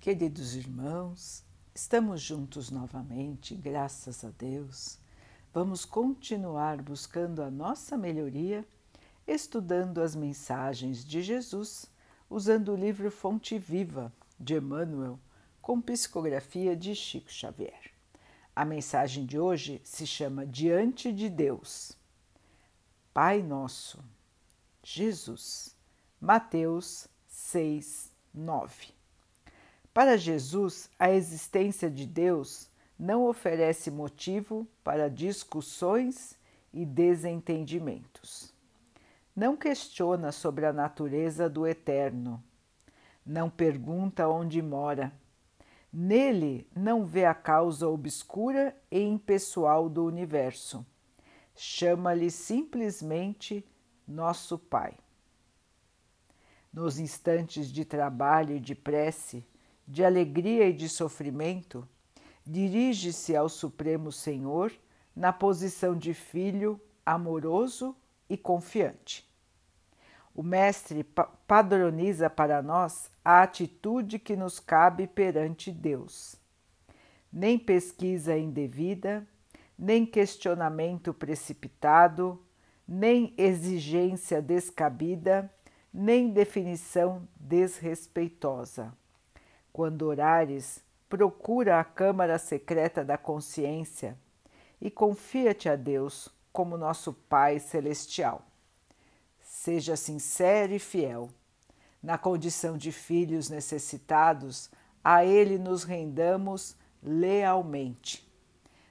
[0.00, 1.44] Queridos irmãos,
[1.74, 4.96] estamos juntos novamente, graças a Deus.
[5.52, 8.64] Vamos continuar buscando a nossa melhoria,
[9.26, 11.90] estudando as mensagens de Jesus,
[12.30, 15.18] usando o livro Fonte Viva de Emmanuel,
[15.60, 17.90] com psicografia de Chico Xavier.
[18.54, 21.98] A mensagem de hoje se chama Diante de Deus.
[23.12, 23.98] Pai Nosso,
[24.80, 25.76] Jesus,
[26.20, 28.97] Mateus 6, 9.
[29.98, 36.38] Para Jesus, a existência de Deus não oferece motivo para discussões
[36.72, 38.54] e desentendimentos.
[39.34, 42.40] Não questiona sobre a natureza do eterno.
[43.26, 45.12] Não pergunta onde mora.
[45.92, 50.86] Nele não vê a causa obscura e impessoal do universo.
[51.56, 53.66] Chama-lhe simplesmente
[54.06, 54.94] nosso Pai.
[56.72, 59.44] Nos instantes de trabalho e de prece,
[59.88, 61.88] de alegria e de sofrimento,
[62.46, 64.70] dirige-se ao Supremo Senhor
[65.16, 67.96] na posição de filho amoroso
[68.28, 69.26] e confiante.
[70.34, 71.02] O Mestre
[71.46, 76.36] padroniza para nós a atitude que nos cabe perante Deus.
[77.32, 79.26] Nem pesquisa indevida,
[79.76, 82.40] nem questionamento precipitado,
[82.86, 85.50] nem exigência descabida,
[85.92, 88.94] nem definição desrespeitosa
[89.78, 94.18] quando orares, procura a câmara secreta da consciência
[94.80, 98.44] e confia-te a Deus como nosso Pai Celestial.
[99.40, 101.30] Seja sincero e fiel.
[102.02, 104.68] Na condição de filhos necessitados,
[105.04, 108.28] a Ele nos rendamos lealmente.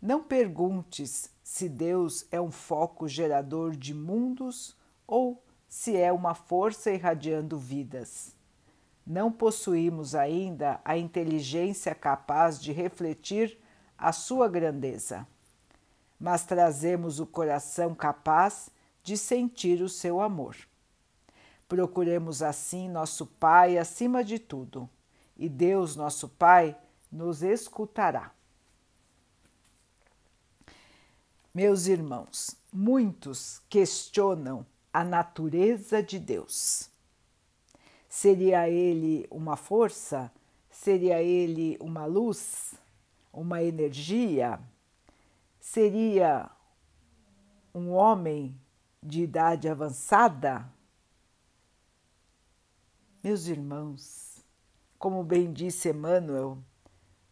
[0.00, 4.74] Não perguntes se Deus é um foco gerador de mundos
[5.06, 8.39] ou se é uma força irradiando vidas
[9.10, 13.58] não possuímos ainda a inteligência capaz de refletir
[13.98, 15.26] a sua grandeza,
[16.18, 18.70] mas trazemos o coração capaz
[19.02, 20.56] de sentir o seu amor.
[21.68, 24.88] Procuremos assim nosso Pai acima de tudo,
[25.36, 26.78] e Deus, nosso Pai,
[27.10, 28.30] nos escutará.
[31.52, 36.89] Meus irmãos, muitos questionam a natureza de Deus.
[38.10, 40.32] Seria ele uma força?
[40.68, 42.74] Seria ele uma luz?
[43.32, 44.58] Uma energia?
[45.60, 46.50] Seria
[47.72, 48.60] um homem
[49.00, 50.68] de idade avançada?
[53.22, 54.44] Meus irmãos,
[54.98, 56.58] como bem disse Emmanuel,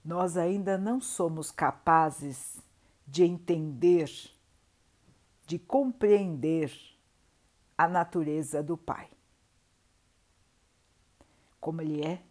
[0.05, 2.61] nós ainda não somos capazes
[3.05, 4.09] de entender,
[5.45, 6.73] de compreender
[7.77, 9.18] a natureza do Pai
[11.61, 12.23] como ele é,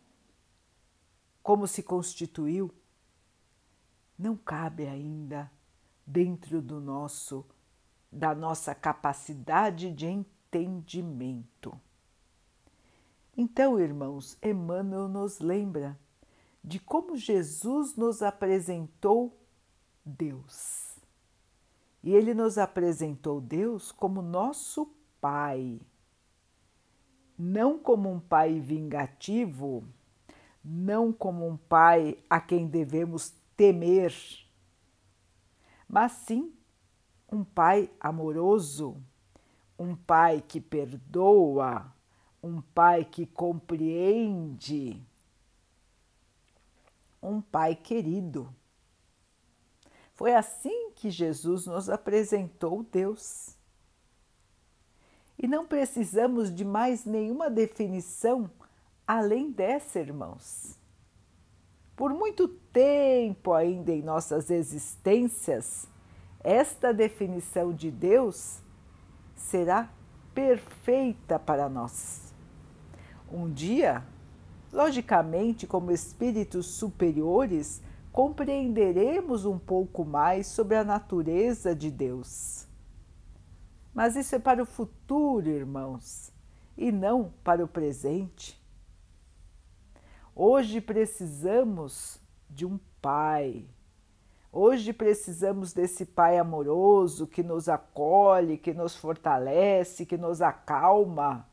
[1.44, 2.74] como se constituiu,
[4.18, 5.52] não cabe ainda
[6.06, 7.46] dentro do nosso
[8.12, 11.80] da nossa capacidade de entendimento.
[13.36, 16.00] Então, irmãos, Emmanuel nos lembra
[16.64, 19.38] de como Jesus nos apresentou
[20.04, 20.98] Deus.
[22.02, 24.90] E ele nos apresentou Deus como nosso
[25.20, 25.80] Pai
[27.38, 29.84] não como um pai vingativo,
[30.64, 34.14] não como um pai a quem devemos temer,
[35.88, 36.54] mas sim
[37.32, 38.98] um pai amoroso,
[39.78, 41.94] um pai que perdoa,
[42.42, 45.02] um pai que compreende,
[47.22, 48.54] um pai querido.
[50.14, 53.57] Foi assim que Jesus nos apresentou Deus.
[55.40, 58.50] E não precisamos de mais nenhuma definição
[59.06, 60.78] além dessa, irmãos.
[61.96, 65.88] Por muito tempo ainda em nossas existências,
[66.44, 68.60] esta definição de Deus
[69.36, 69.90] será
[70.34, 72.34] perfeita para nós.
[73.32, 74.04] Um dia,
[74.72, 77.82] logicamente, como espíritos superiores,
[78.12, 82.67] compreenderemos um pouco mais sobre a natureza de Deus
[83.98, 86.32] mas isso é para o futuro, irmãos,
[86.78, 88.64] e não para o presente.
[90.36, 93.66] Hoje precisamos de um pai.
[94.52, 101.50] Hoje precisamos desse pai amoroso que nos acolhe, que nos fortalece, que nos acalma,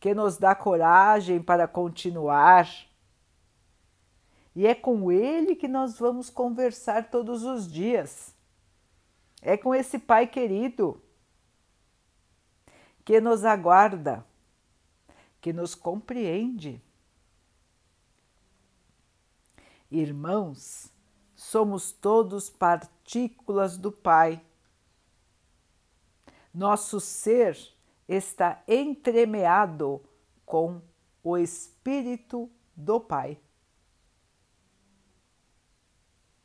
[0.00, 2.66] que nos dá coragem para continuar.
[4.56, 8.34] E é com ele que nós vamos conversar todos os dias.
[9.42, 11.02] É com esse pai querido
[13.08, 14.22] que nos aguarda,
[15.40, 16.78] que nos compreende.
[19.90, 20.92] Irmãos,
[21.34, 24.44] somos todos partículas do Pai.
[26.52, 27.56] Nosso ser
[28.06, 30.02] está entremeado
[30.44, 30.82] com
[31.24, 33.40] o Espírito do Pai.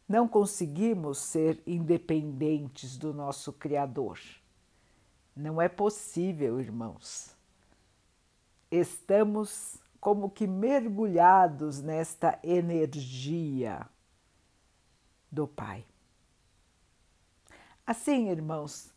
[0.08, 4.18] Não conseguimos ser independentes do nosso Criador.
[5.36, 7.36] Não é possível, irmãos.
[8.70, 13.88] Estamos como que mergulhados nesta energia
[15.32, 15.86] do Pai.
[17.86, 18.94] Assim, irmãos,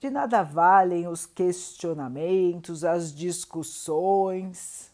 [0.00, 4.90] de nada valem os questionamentos, as discussões.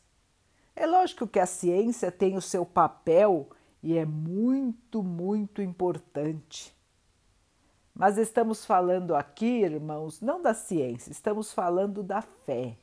[0.75, 3.49] É lógico que a ciência tem o seu papel
[3.83, 6.76] e é muito, muito importante.
[7.99, 12.77] Mas estamos falando aqui, irmãos, não da ciência, estamos falando da fé.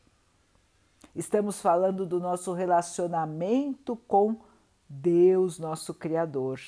[1.15, 4.35] Estamos falando do nosso relacionamento com
[4.89, 6.59] Deus, nosso Criador.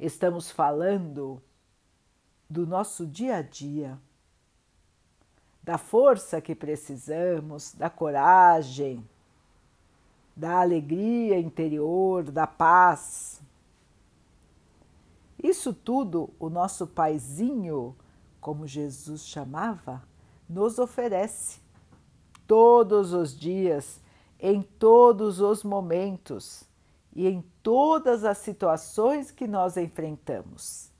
[0.00, 1.42] Estamos falando
[2.48, 3.98] do nosso dia a dia,
[5.62, 9.06] da força que precisamos, da coragem,
[10.34, 13.42] da alegria interior, da paz.
[15.42, 17.96] Isso tudo o nosso paizinho,
[18.40, 20.02] como Jesus chamava,
[20.48, 21.60] nos oferece
[22.46, 24.00] todos os dias,
[24.38, 26.64] em todos os momentos
[27.14, 30.90] e em todas as situações que nós enfrentamos.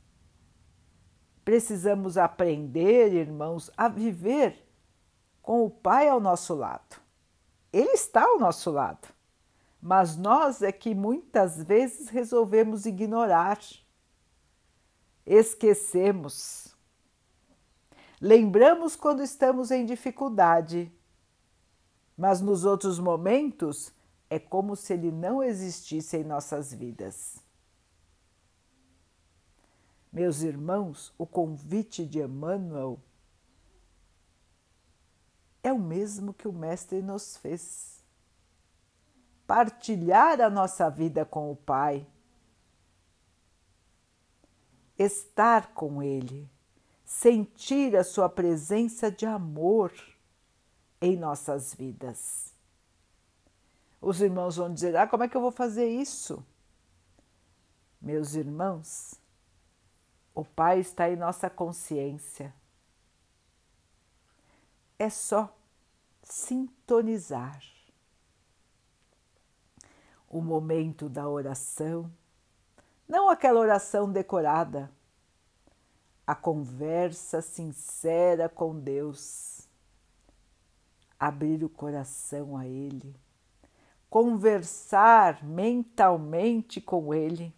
[1.44, 4.68] Precisamos aprender, irmãos, a viver
[5.40, 7.00] com o Pai ao nosso lado.
[7.72, 9.08] Ele está ao nosso lado
[9.82, 13.58] mas nós é que muitas vezes resolvemos ignorar,
[15.26, 16.76] esquecemos.
[18.20, 20.92] Lembramos quando estamos em dificuldade,
[22.16, 23.92] mas nos outros momentos
[24.30, 27.42] é como se ele não existisse em nossas vidas.
[30.12, 33.00] Meus irmãos, o convite de Emmanuel
[35.62, 38.02] é o mesmo que o Mestre nos fez
[39.46, 42.06] partilhar a nossa vida com o Pai,
[45.02, 46.48] estar com Ele,
[47.04, 49.92] sentir a Sua presença de amor
[51.00, 52.52] em nossas vidas.
[54.00, 56.44] Os irmãos vão dizer: Ah, como é que eu vou fazer isso?
[58.00, 59.14] Meus irmãos,
[60.34, 62.52] o Pai está em nossa consciência.
[64.98, 65.54] É só
[66.22, 67.62] sintonizar
[70.28, 72.10] o momento da oração,
[73.12, 74.90] não aquela oração decorada,
[76.26, 79.68] a conversa sincera com Deus,
[81.20, 83.14] abrir o coração a Ele,
[84.08, 87.54] conversar mentalmente com Ele.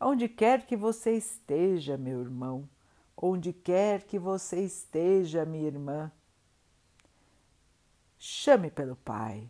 [0.00, 2.68] Onde quer que você esteja, meu irmão,
[3.16, 6.10] onde quer que você esteja, minha irmã,
[8.18, 9.48] chame pelo Pai.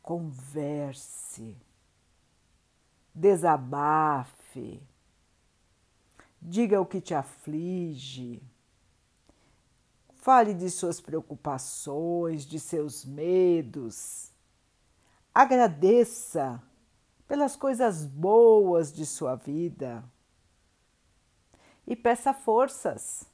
[0.00, 1.56] Converse,
[3.14, 4.82] desabafe,
[6.40, 8.42] diga o que te aflige,
[10.14, 14.32] fale de suas preocupações, de seus medos,
[15.34, 16.62] agradeça
[17.26, 20.04] pelas coisas boas de sua vida.
[21.86, 23.26] E peça forças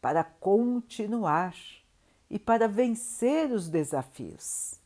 [0.00, 1.54] para continuar
[2.28, 4.80] e para vencer os desafios.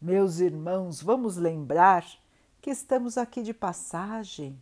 [0.00, 2.04] Meus irmãos, vamos lembrar
[2.68, 4.60] que estamos aqui de passagem,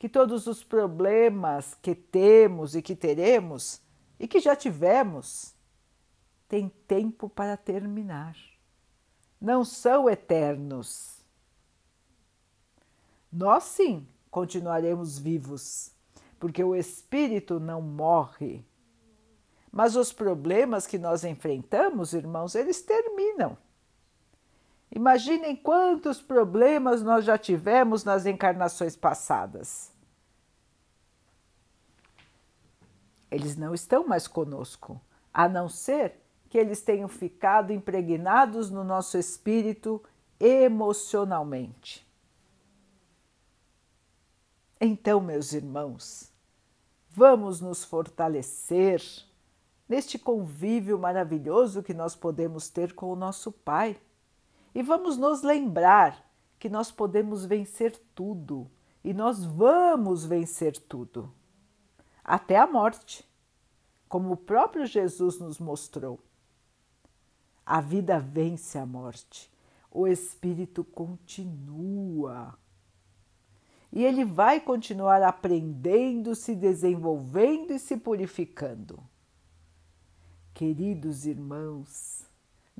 [0.00, 3.80] que todos os problemas que temos e que teremos
[4.18, 5.54] e que já tivemos
[6.48, 8.36] têm tempo para terminar.
[9.40, 11.24] Não são eternos.
[13.30, 15.92] Nós sim continuaremos vivos,
[16.40, 18.64] porque o espírito não morre.
[19.70, 23.56] Mas os problemas que nós enfrentamos, irmãos, eles terminam.
[24.92, 29.92] Imaginem quantos problemas nós já tivemos nas encarnações passadas.
[33.30, 35.00] Eles não estão mais conosco,
[35.32, 40.02] a não ser que eles tenham ficado impregnados no nosso espírito
[40.40, 42.04] emocionalmente.
[44.80, 46.32] Então, meus irmãos,
[47.08, 49.00] vamos nos fortalecer
[49.88, 53.96] neste convívio maravilhoso que nós podemos ter com o nosso Pai
[54.74, 56.24] e vamos nos lembrar
[56.58, 58.70] que nós podemos vencer tudo
[59.02, 61.32] e nós vamos vencer tudo,
[62.22, 63.26] até a morte,
[64.08, 66.20] como o próprio Jesus nos mostrou.
[67.64, 69.50] A vida vence a morte.
[69.90, 72.58] O espírito continua.
[73.92, 79.02] E ele vai continuar aprendendo, se desenvolvendo e se purificando.
[80.52, 82.24] Queridos irmãos,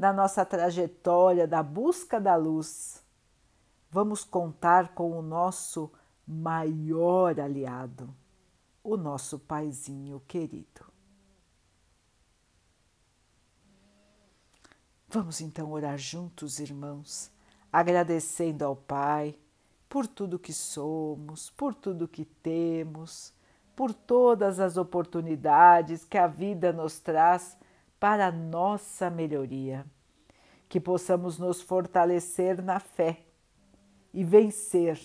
[0.00, 3.04] na nossa trajetória da busca da luz,
[3.90, 5.92] vamos contar com o nosso
[6.26, 8.08] maior aliado,
[8.82, 10.86] o nosso paizinho querido.
[15.06, 17.30] Vamos então orar juntos, irmãos,
[17.70, 19.38] agradecendo ao Pai
[19.86, 23.34] por tudo que somos, por tudo que temos,
[23.76, 27.59] por todas as oportunidades que a vida nos traz
[28.00, 29.84] para a nossa melhoria.
[30.68, 33.20] Que possamos nos fortalecer na fé
[34.14, 34.98] e vencer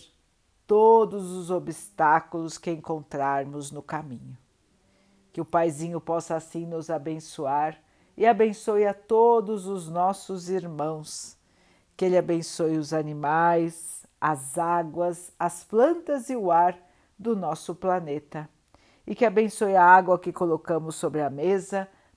[0.65, 4.37] todos os obstáculos que encontrarmos no caminho.
[5.33, 7.77] Que o Paizinho possa assim nos abençoar
[8.15, 11.37] e abençoe a todos os nossos irmãos.
[11.97, 16.77] Que Ele abençoe os animais, as águas, as plantas e o ar
[17.17, 18.47] do nosso planeta.
[19.05, 21.87] E que abençoe a água que colocamos sobre a mesa